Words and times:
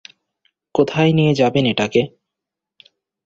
কোথায় 0.75 1.11
নিয়ে 1.13 1.33
যাবেন 1.35 1.65
এটাকে? 1.65 2.01